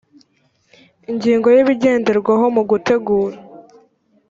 ingingo 1.11 1.47
ya 1.53 1.59
ibigenderwaho 1.63 2.45
mu 2.55 2.63
gutegura 2.69 3.35